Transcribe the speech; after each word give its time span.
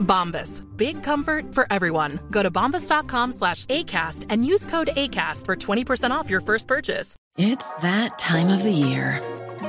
Bombas. 0.00 0.62
Big 0.76 1.02
comfort 1.02 1.54
for 1.54 1.66
everyone. 1.70 2.20
Go 2.30 2.42
to 2.42 2.50
bombas.com 2.50 3.32
slash 3.32 3.66
ACAST 3.66 4.26
and 4.28 4.44
use 4.44 4.66
code 4.66 4.90
ACAST 4.96 5.46
for 5.46 5.56
20% 5.56 6.10
off 6.10 6.28
your 6.28 6.40
first 6.40 6.66
purchase. 6.66 7.16
It's 7.36 7.76
that 7.78 8.18
time 8.18 8.48
of 8.48 8.62
the 8.62 8.72
year. 8.72 9.22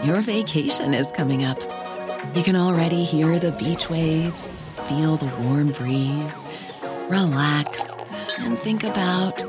Your 0.03 0.21
vacation 0.21 0.93
is 0.93 1.11
coming 1.11 1.43
up. 1.43 1.59
You 2.33 2.43
can 2.43 2.55
already 2.55 3.03
hear 3.03 3.39
the 3.39 3.51
beach 3.51 3.89
waves, 3.89 4.61
feel 4.87 5.17
the 5.17 5.29
warm 5.43 5.71
breeze, 5.71 6.45
relax, 7.09 8.13
and 8.39 8.57
think 8.57 8.83
about 8.83 9.43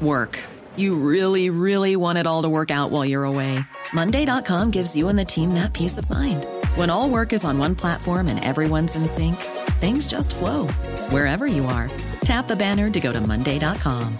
work. 0.00 0.42
You 0.76 0.96
really, 0.96 1.50
really 1.50 1.96
want 1.96 2.18
it 2.18 2.26
all 2.26 2.42
to 2.42 2.48
work 2.48 2.70
out 2.70 2.90
while 2.90 3.04
you're 3.04 3.24
away. 3.24 3.58
Monday.com 3.92 4.70
gives 4.70 4.96
you 4.96 5.08
and 5.08 5.18
the 5.18 5.24
team 5.24 5.54
that 5.54 5.72
peace 5.72 5.98
of 5.98 6.08
mind. 6.08 6.46
When 6.78 6.90
all 6.90 7.10
work 7.10 7.32
is 7.32 7.44
on 7.44 7.58
one 7.58 7.74
platform 7.74 8.28
and 8.28 8.38
everyone's 8.44 8.94
in 8.94 9.08
sync, 9.08 9.34
things 9.80 10.06
just 10.06 10.32
flow 10.36 10.68
wherever 11.10 11.44
you 11.44 11.66
are. 11.66 11.90
Tap 12.20 12.46
the 12.46 12.54
banner 12.54 12.88
to 12.88 13.00
go 13.00 13.12
to 13.12 13.20
Monday.com. 13.20 14.16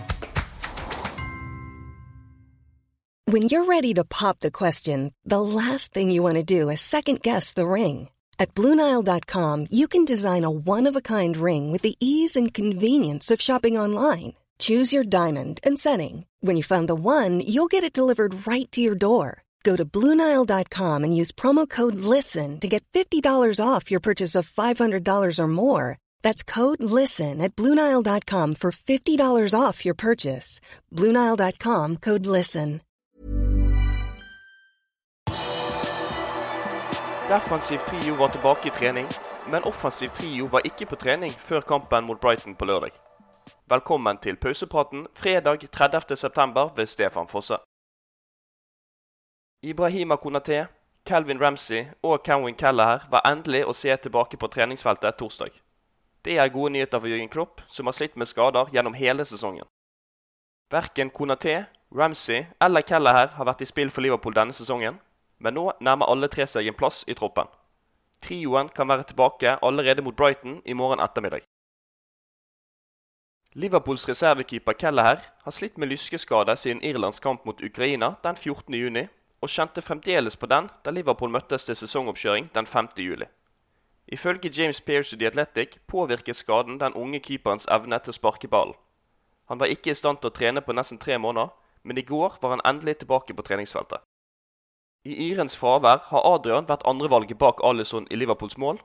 When 3.26 3.42
you're 3.42 3.64
ready 3.64 3.94
to 3.94 4.02
pop 4.02 4.40
the 4.40 4.50
question, 4.50 5.14
the 5.24 5.40
last 5.40 5.94
thing 5.94 6.10
you 6.10 6.20
want 6.20 6.34
to 6.34 6.42
do 6.42 6.68
is 6.68 6.80
second 6.80 7.22
guess 7.22 7.52
the 7.52 7.64
ring. 7.64 8.08
At 8.40 8.56
Bluenile.com, 8.56 9.66
you 9.70 9.86
can 9.86 10.04
design 10.04 10.42
a 10.42 10.50
one 10.50 10.88
of 10.88 10.96
a 10.96 11.08
kind 11.14 11.36
ring 11.36 11.70
with 11.70 11.82
the 11.82 11.94
ease 12.00 12.34
and 12.34 12.52
convenience 12.52 13.30
of 13.30 13.40
shopping 13.40 13.78
online. 13.78 14.34
Choose 14.58 14.92
your 14.92 15.04
diamond 15.04 15.60
and 15.62 15.78
setting. 15.78 16.26
When 16.40 16.56
you 16.56 16.64
find 16.64 16.88
the 16.88 16.96
one, 16.96 17.38
you'll 17.38 17.70
get 17.70 17.84
it 17.84 17.92
delivered 17.92 18.48
right 18.48 18.66
to 18.72 18.80
your 18.80 18.96
door. 18.96 19.44
Go 19.62 19.76
to 19.76 19.84
Bluenile.com 19.84 21.04
and 21.04 21.16
use 21.16 21.32
promo 21.32 21.68
code 21.68 21.96
LISTEN 21.96 22.60
to 22.60 22.68
get 22.68 22.84
$50 22.92 23.60
off 23.60 23.90
your 23.90 24.00
purchase 24.00 24.34
of 24.34 24.48
$500 24.48 25.38
or 25.38 25.48
more. 25.48 25.98
That's 26.22 26.42
code 26.42 26.82
LISTEN 26.82 27.42
at 27.42 27.54
Bluenile.com 27.56 28.54
for 28.54 28.70
$50 28.70 29.54
off 29.54 29.84
your 29.84 29.94
purchase. 29.94 30.60
Bluenile.com 30.94 31.96
code 31.96 32.26
LISTEN. 32.26 32.80
Defensiv 37.28 37.78
trio 37.84 38.14
var 38.14 38.28
tilbake 38.28 38.68
i 38.68 38.70
trening, 38.70 39.06
men 39.50 39.62
offensiv 39.62 40.08
trio 40.16 40.46
var 40.46 40.64
ikke 40.64 40.86
på 40.86 40.96
trening 40.96 41.34
før 41.38 41.60
kampen 41.60 42.04
mot 42.04 42.20
Brighton 42.20 42.54
på 42.54 42.64
lørdag. 42.64 42.90
Velkommen 43.68 44.16
til 44.16 44.36
pausepraten 44.36 45.06
fredag 45.14 45.68
30.9. 45.76 46.70
ved 46.76 46.86
Stefan 46.86 47.28
Fosse. 47.28 47.58
Ibrahima 49.62 50.16
Konaté, 50.16 50.66
Calvin 51.04 51.40
Ramsey 51.40 51.86
og 52.02 52.22
Cowan 52.24 52.54
Kelleher 52.54 53.08
var 53.10 53.24
endelig 53.26 53.64
å 53.66 53.72
se 53.74 53.96
tilbake 53.96 54.38
på 54.38 54.48
treningsfeltet 54.54 55.18
torsdag. 55.18 55.50
Det 56.22 56.36
er 56.38 56.52
gode 56.54 56.76
nyheter 56.76 57.00
for 57.00 57.10
Jørgen 57.10 57.32
Klopp, 57.32 57.62
som 57.66 57.90
har 57.90 57.96
slitt 57.96 58.14
med 58.14 58.30
skader 58.30 58.70
gjennom 58.70 58.94
hele 58.94 59.26
sesongen. 59.26 59.66
Verken 60.70 61.10
Konaté, 61.10 61.64
Ramsey 61.90 62.46
eller 62.62 62.86
Kelleher 62.86 63.34
har 63.34 63.50
vært 63.50 63.66
i 63.66 63.70
spill 63.72 63.90
for 63.90 64.06
Liverpool 64.06 64.38
denne 64.38 64.54
sesongen, 64.54 65.00
men 65.38 65.58
nå 65.58 65.72
nærmer 65.80 66.06
alle 66.06 66.30
tre 66.30 66.46
seg 66.46 66.70
en 66.70 66.78
plass 66.78 67.02
i 67.08 67.18
troppen. 67.18 67.50
Trioen 68.22 68.70
kan 68.70 68.86
være 68.86 69.10
tilbake 69.10 69.58
allerede 69.58 70.06
mot 70.06 70.14
Brighton 70.14 70.60
i 70.64 70.74
morgen 70.74 71.02
ettermiddag. 71.02 71.42
Liverpools 73.58 74.06
reservekeeper 74.06 74.78
Kelleher 74.78 75.18
har 75.42 75.50
slitt 75.50 75.78
med 75.78 75.90
lyskeskade 75.90 76.54
siden 76.56 76.84
Irlands 76.84 77.18
kamp 77.18 77.42
mot 77.44 77.62
Ukraina 77.64 78.14
den 78.22 78.36
14.6, 78.36 79.08
og 79.40 79.52
kjente 79.52 79.82
fremdeles 79.82 80.36
på 80.36 80.48
den 80.50 80.66
da 80.84 80.94
Liverpool 80.94 81.30
møttes 81.30 81.64
til 81.68 81.76
sesongoppkjøring 81.78 82.50
den 82.54 82.66
5. 82.66 82.88
juli. 83.04 83.28
Ifølge 84.08 84.50
James 84.56 84.80
Pearce 84.80 85.16
i 85.16 85.18
The 85.18 85.26
Athletic 85.26 85.78
påvirket 85.86 86.36
skaden 86.36 86.78
den 86.80 86.94
unge 86.94 87.20
keeperens 87.20 87.68
evne 87.70 87.98
til 88.00 88.14
å 88.14 88.18
sparke 88.18 88.48
ballen. 88.48 88.74
Han 89.48 89.60
var 89.60 89.72
ikke 89.72 89.92
i 89.92 89.98
stand 90.00 90.20
til 90.20 90.30
å 90.30 90.36
trene 90.38 90.60
på 90.64 90.74
nesten 90.76 90.98
tre 90.98 91.18
måneder, 91.18 91.52
men 91.82 91.98
i 91.98 92.04
går 92.10 92.38
var 92.42 92.56
han 92.56 92.64
endelig 92.64 92.98
tilbake 93.02 93.34
på 93.34 93.44
treningsfeltet. 93.44 94.00
I 95.04 95.14
Irens 95.28 95.56
fravær 95.56 96.02
har 96.10 96.26
Adrian 96.34 96.66
vært 96.68 96.84
andrevalget 96.90 97.38
bak 97.38 97.62
Alison 97.64 98.08
i 98.10 98.16
Liverpools 98.16 98.58
mål, 98.58 98.80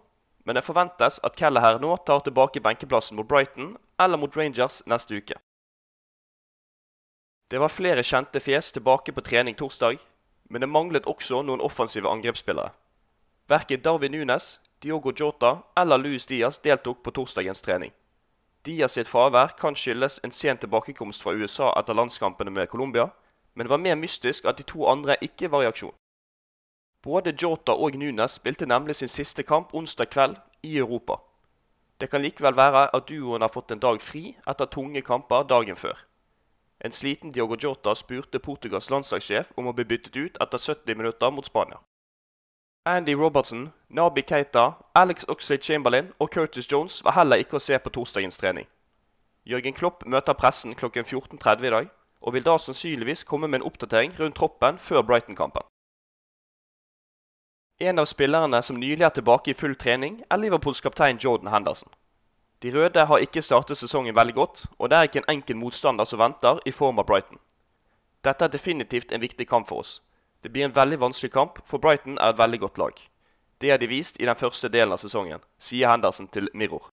men 0.45 0.55
det 0.55 0.65
forventes 0.67 1.19
at 1.23 1.39
Kelleher 1.39 1.79
nå 1.79 1.95
tar 2.07 2.21
tilbake 2.23 2.61
benkeplassen 2.61 3.17
mot 3.17 3.27
Brighton 3.27 3.73
eller 3.99 4.19
mot 4.19 4.37
Rangers 4.37 4.83
neste 4.85 5.17
uke. 5.17 5.39
Det 7.51 7.59
var 7.59 7.71
flere 7.71 8.03
kjente 8.03 8.39
fjes 8.39 8.71
tilbake 8.75 9.11
på 9.11 9.23
trening 9.23 9.55
torsdag, 9.55 9.99
men 10.49 10.61
det 10.61 10.69
manglet 10.69 11.05
også 11.05 11.41
noen 11.41 11.61
offensive 11.61 12.09
angrepsspillere. 12.09 12.71
Verken 13.47 13.81
Darwin 13.81 14.11
Nunes, 14.11 14.59
Diogo 14.83 15.11
Jota 15.19 15.57
eller 15.77 15.97
Luis 15.97 16.25
Diaz 16.25 16.59
deltok 16.59 17.03
på 17.03 17.11
torsdagens 17.11 17.61
trening. 17.61 17.91
Diaz 18.63 18.95
sitt 18.95 19.07
fravær 19.07 19.55
kan 19.59 19.75
skyldes 19.75 20.19
en 20.23 20.31
sen 20.31 20.57
tilbakekomst 20.57 21.23
fra 21.23 21.33
USA 21.35 21.73
etter 21.79 21.97
landskampene 21.99 22.51
med 22.51 22.69
Colombia, 22.71 23.09
men 23.53 23.67
det 23.67 23.71
var 23.71 23.83
mer 23.85 23.95
mystisk 23.99 24.45
at 24.45 24.57
de 24.57 24.63
to 24.63 24.87
andre 24.87 25.17
ikke 25.21 25.51
var 25.51 25.63
i 25.63 25.69
aksjon. 25.71 25.95
Både 27.03 27.35
Jota 27.41 27.75
og 27.75 27.97
Nunes 27.99 28.39
spilte 28.39 28.65
nemlig 28.65 28.95
sin 28.95 29.11
siste 29.11 29.43
kamp 29.43 29.73
onsdag 29.75 30.09
kveld 30.15 30.37
i 30.63 30.77
Europa. 30.77 31.19
Det 31.99 32.09
kan 32.09 32.23
likevel 32.23 32.55
være 32.55 32.87
at 32.95 33.09
duoen 33.09 33.41
har 33.43 33.51
fått 33.51 33.71
en 33.71 33.83
dag 33.83 34.01
fri 34.01 34.35
etter 34.47 34.71
tunge 34.71 35.01
kamper 35.01 35.43
dagen 35.43 35.75
før. 35.75 35.99
En 36.83 36.91
sliten 36.91 37.31
Diogo 37.31 37.55
Jota 37.55 37.95
spurte 37.95 38.39
Portugals 38.39 38.89
landslagssjef 38.91 39.51
om 39.55 39.67
å 39.67 39.73
bli 39.75 39.85
byttet 39.87 40.17
ut 40.19 40.39
etter 40.43 40.59
70 40.59 40.97
minutter 40.99 41.31
mot 41.31 41.47
Spania. 41.47 41.79
Andy 42.85 43.15
Robertson, 43.15 43.71
Nabi 43.87 44.21
Keita, 44.27 44.65
Alex 44.93 45.23
Oxlade-Chamberlain 45.31 46.11
og 46.19 46.31
Curtis 46.33 46.67
Jones 46.71 46.99
var 47.05 47.15
heller 47.15 47.39
ikke 47.39 47.55
å 47.55 47.63
se 47.63 47.79
på 47.79 47.93
torsdagens 47.95 48.37
trening. 48.41 48.67
Jørgen 49.47 49.77
Klopp 49.77 50.03
møter 50.05 50.35
pressen 50.35 50.75
klokken 50.75 51.07
14.30 51.07 51.69
i 51.69 51.71
dag, 51.77 51.87
og 52.19 52.35
vil 52.35 52.43
da 52.43 52.57
sannsynligvis 52.59 53.23
komme 53.23 53.47
med 53.47 53.61
en 53.61 53.69
oppdatering 53.71 54.11
rundt 54.19 54.35
troppen 54.35 54.79
før 54.79 55.07
Brighton-kampen. 55.07 55.63
En 57.79 57.99
av 57.99 58.11
spillerne 58.11 58.59
som 58.63 58.79
nylig 58.79 59.07
er 59.07 59.15
tilbake 59.15 59.51
i 59.51 59.57
full 59.57 59.79
trening, 59.79 60.19
er 60.29 60.43
Liverpools 60.43 60.83
kaptein 60.83 61.23
Jordan 61.23 61.51
Henderson. 61.55 61.91
De 62.63 62.71
røde 62.71 63.05
har 63.05 63.19
ikke 63.19 63.41
startet 63.43 63.77
sesongen 63.77 64.15
veldig 64.15 64.33
godt, 64.33 64.65
og 64.79 64.89
det 64.89 64.97
er 64.97 65.07
ikke 65.09 65.19
en 65.19 65.31
enkel 65.35 65.57
motstander 65.59 66.07
som 66.07 66.21
venter 66.21 66.61
i 66.65 66.71
form 66.71 67.01
av 67.01 67.05
Brighton. 67.09 67.41
Dette 68.23 68.45
er 68.45 68.53
definitivt 68.53 69.11
en 69.11 69.21
viktig 69.21 69.47
kamp 69.49 69.67
for 69.67 69.83
oss. 69.83 69.97
Det 70.43 70.51
blir 70.51 70.63
en 70.69 70.75
veldig 70.75 70.99
vanskelig 71.01 71.33
kamp, 71.33 71.59
for 71.67 71.83
Brighton 71.83 72.15
er 72.17 72.31
et 72.31 72.39
veldig 72.39 72.59
godt 72.59 72.77
lag. 72.77 73.01
Det 73.59 73.71
har 73.71 73.77
de 73.83 73.87
vist 73.91 74.21
i 74.21 74.25
den 74.25 74.39
første 74.39 74.71
delen 74.71 74.95
av 74.95 75.03
sesongen, 75.03 75.43
sier 75.59 75.91
Henderson 75.91 76.31
til 76.31 76.47
Mirror. 76.53 76.87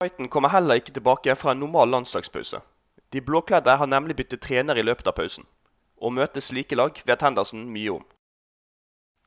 Brighton 0.00 0.32
kommer 0.32 0.48
heller 0.48 0.80
ikke 0.80 0.96
tilbake 0.96 1.36
fra 1.36 1.52
en 1.52 1.60
normal 1.60 1.92
landslagspause. 1.92 2.64
De 3.12 3.20
blåkledde 3.20 3.76
har 3.76 3.86
nemlig 3.86 4.16
byttet 4.16 4.40
trener 4.40 4.80
i 4.80 4.88
løpet 4.88 5.06
av 5.06 5.20
pausen. 5.20 5.44
Å 6.00 6.10
møte 6.10 6.40
slike 6.40 6.80
lag 6.80 6.96
vet 7.04 7.22
Henderson 7.22 7.68
mye 7.76 7.98
om. 8.00 8.04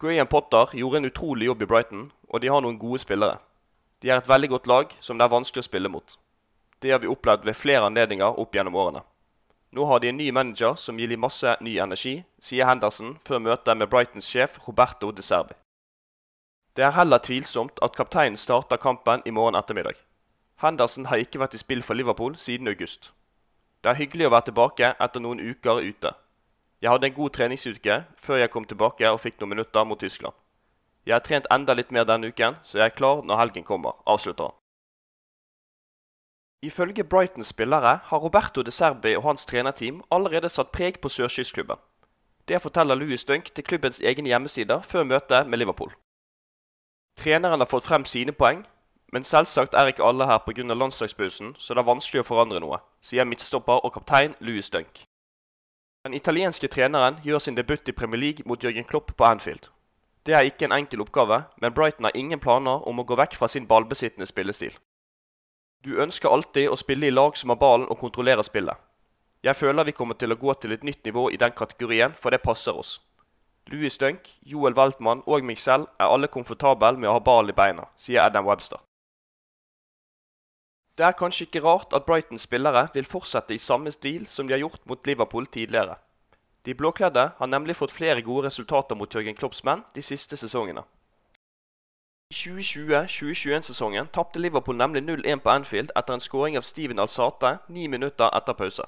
Graham 0.02 0.28
Potter 0.28 0.74
gjorde 0.74 0.98
en 0.98 1.14
utrolig 1.14 1.54
jobb 1.54 1.62
i 1.62 1.70
Brighton, 1.70 2.08
og 2.34 2.42
de 2.42 2.50
har 2.50 2.66
noen 2.66 2.82
gode 2.82 3.06
spillere. 3.06 3.38
De 4.02 4.10
er 4.12 4.18
et 4.20 4.30
veldig 4.30 4.50
godt 4.50 4.68
lag 4.68 4.96
som 5.02 5.18
det 5.18 5.26
er 5.26 5.34
vanskelig 5.34 5.64
å 5.64 5.68
spille 5.70 5.92
mot. 5.92 6.18
Det 6.82 6.92
har 6.92 7.02
vi 7.04 7.12
opplevd 7.12 7.46
ved 7.48 7.58
flere 7.58 7.88
anledninger 7.88 8.40
opp 8.42 8.56
gjennom 8.56 8.76
årene. 8.76 9.04
Nå 9.76 9.86
har 9.90 10.00
de 10.00 10.10
en 10.10 10.18
ny 10.18 10.32
manager 10.32 10.76
som 10.80 11.00
gir 11.00 11.10
dem 11.12 11.24
masse 11.26 11.56
ny 11.62 11.78
energi, 11.84 12.16
sier 12.40 12.68
Henderson 12.70 13.16
før 13.28 13.42
møtet 13.48 13.78
med 13.78 13.90
Brightons 13.92 14.28
sjef 14.30 14.60
Roberto 14.68 15.12
De 15.12 15.26
Serbi. 15.26 15.56
Det 16.76 16.84
er 16.86 16.96
heller 16.96 17.24
tvilsomt 17.24 17.80
at 17.88 17.96
kapteinen 17.96 18.38
starter 18.40 18.80
kampen 18.80 19.24
i 19.26 19.34
morgen 19.36 19.56
ettermiddag. 19.60 19.96
Henderson 20.64 21.08
har 21.12 21.24
ikke 21.24 21.40
vært 21.40 21.56
i 21.56 21.60
spill 21.60 21.84
for 21.84 21.96
Liverpool 21.96 22.36
siden 22.40 22.68
august. 22.72 23.12
Det 23.84 23.92
er 23.92 24.00
hyggelig 24.00 24.28
å 24.28 24.34
være 24.36 24.50
tilbake 24.50 24.94
etter 25.08 25.24
noen 25.24 25.40
uker 25.40 25.84
ute. 25.84 26.12
Jeg 26.82 26.92
hadde 26.92 27.08
en 27.08 27.18
god 27.20 27.36
treningsuke 27.36 28.00
før 28.24 28.40
jeg 28.42 28.52
kom 28.54 28.66
tilbake 28.68 29.12
og 29.12 29.22
fikk 29.24 29.40
noen 29.40 29.56
minutter 29.56 29.88
mot 29.88 30.00
Tyskland. 30.00 30.36
Jeg 31.06 31.14
har 31.16 31.26
trent 31.26 31.48
enda 31.54 31.74
litt 31.78 31.92
mer 31.94 32.06
denne 32.10 32.28
uken, 32.34 32.56
så 32.64 32.80
jeg 32.80 32.86
er 32.90 32.96
klar 32.98 33.22
når 33.24 33.42
helgen 33.44 33.64
kommer, 33.64 33.98
avslutter 34.06 34.50
han. 34.50 34.56
Ifølge 36.66 37.04
Brightons 37.04 37.52
spillere 37.54 38.00
har 38.04 38.20
Roberto 38.20 38.62
De 38.62 38.72
Serbi 38.72 39.16
og 39.16 39.24
hans 39.24 39.46
trenerteam 39.46 40.02
allerede 40.12 40.50
satt 40.50 40.72
preg 40.72 40.98
på 41.02 41.10
sørkystklubben. 41.10 41.78
Det 42.48 42.62
forteller 42.62 42.96
Louis 42.96 43.26
Dunk 43.26 43.52
til 43.54 43.64
klubbens 43.64 44.02
egne 44.02 44.32
hjemmesider 44.32 44.82
før 44.82 45.04
møtet 45.04 45.48
med 45.48 45.62
Liverpool. 45.62 45.94
Treneren 47.18 47.60
har 47.60 47.70
fått 47.70 47.86
frem 47.86 48.06
sine 48.06 48.32
poeng, 48.32 48.66
men 49.14 49.24
selvsagt 49.24 49.74
er 49.74 49.88
ikke 49.88 50.04
alle 50.04 50.26
her 50.26 50.42
pga. 50.46 50.64
landslagspausen, 50.74 51.56
så 51.58 51.74
det 51.74 51.84
er 51.84 51.92
vanskelig 51.92 52.24
å 52.24 52.30
forandre 52.32 52.60
noe, 52.60 52.82
sier 53.02 53.30
midtstopper 53.30 53.86
og 53.86 53.94
kaptein 53.94 54.36
Louis 54.40 54.70
Dunk. 54.70 55.06
Den 56.06 56.14
italienske 56.14 56.68
treneren 56.68 57.22
gjør 57.24 57.40
sin 57.40 57.56
debut 57.56 57.90
i 57.90 57.92
Premier 57.92 58.20
League 58.20 58.46
mot 58.46 58.64
Jørgen 58.64 58.90
Klopp 58.90 59.16
på 59.18 59.26
Anfield. 59.26 59.70
Det 60.26 60.34
er 60.34 60.48
ikke 60.50 60.66
en 60.66 60.74
enkel 60.74 61.04
oppgave, 61.04 61.44
men 61.62 61.74
Brighton 61.74 62.08
har 62.08 62.18
ingen 62.18 62.40
planer 62.42 62.88
om 62.90 63.00
å 63.00 63.06
gå 63.06 63.18
vekk 63.20 63.36
fra 63.38 63.50
sin 63.52 63.68
ballbesittende 63.70 64.26
spillestil. 64.26 64.74
Du 65.86 66.00
ønsker 66.02 66.34
alltid 66.34 66.70
å 66.70 66.78
spille 66.82 67.08
i 67.08 67.14
lag 67.14 67.38
som 67.38 67.54
har 67.54 67.62
ballen 67.62 67.86
og 67.94 68.00
kontrollerer 68.02 68.48
spillet. 68.48 68.78
Jeg 69.46 69.56
føler 69.60 69.86
vi 69.86 69.94
kommer 69.94 70.18
til 70.18 70.34
å 70.34 70.40
gå 70.42 70.54
til 70.58 70.74
et 70.74 70.84
nytt 70.88 71.06
nivå 71.06 71.28
i 71.30 71.38
den 71.38 71.54
kategorien, 71.54 72.16
for 72.18 72.34
det 72.34 72.42
passer 72.42 72.74
oss. 72.74 72.96
Louis 73.70 73.98
Dunk, 74.02 74.32
Joel 74.42 74.74
Weltmann 74.78 75.22
og 75.26 75.46
meg 75.46 75.62
selv 75.62 75.86
er 76.02 76.10
alle 76.10 76.30
komfortable 76.34 76.98
med 76.98 77.10
å 77.10 77.20
ha 77.20 77.22
ballen 77.30 77.54
i 77.54 77.58
beina, 77.60 77.86
sier 77.98 78.26
Adam 78.26 78.50
Webster. 78.50 78.82
Det 80.98 81.06
er 81.06 81.18
kanskje 81.20 81.46
ikke 81.46 81.62
rart 81.66 81.94
at 81.94 82.06
Brightons 82.08 82.46
spillere 82.48 82.88
vil 82.94 83.10
fortsette 83.10 83.54
i 83.54 83.62
samme 83.62 83.94
stil 83.94 84.26
som 84.32 84.48
de 84.48 84.56
har 84.56 84.64
gjort 84.64 84.82
mot 84.90 85.06
Liverpool 85.06 85.46
tidligere. 85.46 85.98
De 86.66 86.74
blåkledde 86.74 87.32
har 87.38 87.48
nemlig 87.48 87.76
fått 87.78 87.94
flere 87.94 88.22
gode 88.26 88.48
resultater 88.48 88.98
mot 88.98 89.14
Jørgen 89.14 89.36
Klopps 89.38 89.64
menn 89.64 89.84
de 89.94 90.02
siste 90.02 90.38
sesongene. 90.38 90.82
I 92.34 92.36
2020-2021-sesongen 92.36 94.08
tapte 94.18 94.40
Liverpool 94.40 94.80
nemlig 94.80 95.04
0-1 95.06 95.44
på 95.46 95.52
Anfield 95.54 95.92
etter 95.96 96.18
en 96.18 96.24
skåring 96.26 96.58
av 96.58 96.66
Steven 96.66 97.00
Alsate 97.04 97.52
ni 97.70 97.86
minutter 97.88 98.34
etter 98.40 98.58
pause. 98.58 98.88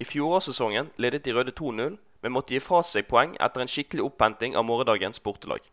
I 0.00 0.06
fjorårssesongen 0.06 0.92
ledet 0.96 1.24
de 1.24 1.34
røde 1.34 1.52
2-0, 1.60 1.98
men 2.22 2.32
måtte 2.32 2.54
gi 2.54 2.60
fra 2.62 2.84
seg 2.86 3.08
poeng 3.10 3.34
etter 3.46 3.64
en 3.64 3.72
skikkelig 3.74 4.06
opphenting 4.06 4.54
av 4.56 4.64
morgendagens 4.70 5.20
bortelag. 5.26 5.66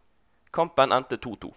Kampen 0.51 0.92
endte 0.92 1.22
2-2. 1.28 1.54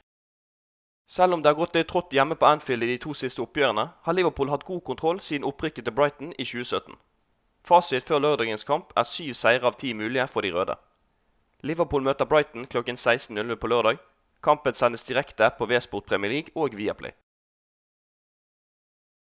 Selv 1.11 1.35
om 1.35 1.43
det 1.43 1.51
har 1.51 1.59
gått 1.59 1.75
litt 1.75 1.89
trått 1.91 2.13
hjemme 2.15 2.37
på 2.37 2.47
Anfield 2.47 2.85
i 2.85 2.93
de 2.93 2.99
to 3.03 3.15
siste 3.15 3.43
oppgjørene, 3.43 3.89
har 4.07 4.15
Liverpool 4.15 4.53
hatt 4.53 4.69
god 4.69 4.85
kontroll 4.85 5.25
siden 5.25 5.49
opprykket 5.49 5.89
til 5.89 5.97
Brighton 5.97 6.35
i 6.37 6.45
2017. 6.45 7.01
Fasit 7.65 8.07
før 8.09 8.19
lørdagens 8.25 8.65
kamp 8.65 8.93
er 8.97 9.09
syv 9.09 9.35
seire 9.35 9.67
av 9.67 9.77
ti 9.81 9.93
mulige 9.95 10.27
for 10.29 10.47
de 10.47 10.53
røde. 10.55 10.77
Liverpool 11.63 12.03
møter 12.03 12.25
Brighton 12.25 12.67
klokken 12.67 12.97
16.00 12.97 13.55
på 13.55 13.67
lørdag. 13.67 13.99
Kampen 14.43 14.75
sendes 14.75 15.05
direkte 15.05 15.51
på 15.59 15.67
V-Sport 15.69 16.07
Premier 16.07 16.33
League 16.33 16.55
og 16.57 16.77
Viaplay. 16.77 17.13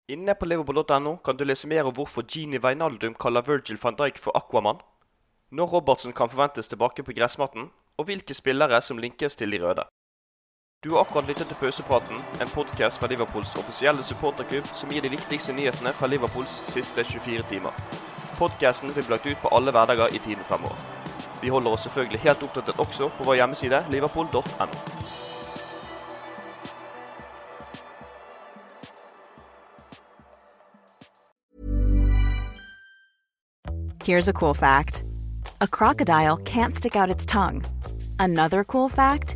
Inne 0.10 0.34
på 0.36 0.48
liverpool.no 0.48 1.18
kan 1.26 1.38
du 1.38 1.44
lese 1.44 1.68
mer 1.68 1.86
om 1.86 1.94
hvorfor 1.94 2.24
Gini 2.24 2.58
Wijnaldum 2.64 3.14
kaller 3.14 3.46
Virgil 3.46 3.78
van 3.84 3.98
Dijk 4.00 4.18
for 4.18 4.38
Aquaman, 4.38 4.80
når 5.52 5.68
Robertsen 5.76 6.14
kan 6.14 6.30
forventes 6.30 6.68
tilbake 6.68 7.04
på 7.04 7.14
gressmatten, 7.14 7.70
og 7.98 8.06
hvilke 8.06 8.34
spillere 8.34 8.82
som 8.82 8.98
linkes 8.98 9.36
til 9.36 9.52
de 9.52 9.60
røde. 9.66 9.86
Du 10.84 10.90
har 10.90 11.02
akkurat 11.02 11.28
lyttet 11.28 11.48
til 11.48 11.58
Pausepraten, 11.60 12.22
en 12.42 12.50
podkast 12.56 13.02
fra 13.02 13.08
Liverpools 13.12 13.50
offisielle 13.60 14.04
supporterklubb 14.04 14.68
som 14.80 14.92
gir 14.96 15.04
de 15.04 15.10
viktigste 15.12 15.52
nyhetene 15.52 15.92
fra 15.92 16.08
Liverpools 16.08 16.54
siste 16.72 17.04
24 17.04 17.44
timer. 17.50 17.82
Podkasten 18.38 18.94
vil 18.96 19.04
bli 19.04 19.12
lagt 19.12 19.26
ut 19.28 19.42
på 19.42 19.52
alle 19.58 19.74
hverdager 19.76 20.16
i 20.16 20.22
tiden 20.24 20.46
fremover. 20.48 20.78
Vi 21.42 21.52
holder 21.52 21.76
oss 21.76 21.84
selvfølgelig 21.84 22.20
helt 22.24 22.46
oppdatert 22.48 22.80
også 22.80 23.10
på 23.18 23.28
vår 23.28 23.36
hjemmeside 23.42 23.82
liverpool.no. 23.92 24.68
Here's 34.06 34.30
a 34.30 34.34
cool 34.34 34.56
fact 34.56 35.04
a 35.60 35.68
crocodile 35.68 36.38
can't 36.38 36.76
stick 36.76 36.96
out 36.96 37.10
its 37.10 37.26
tongue. 37.26 37.64
Another 38.18 38.64
cool 38.64 38.90
fact 38.90 39.36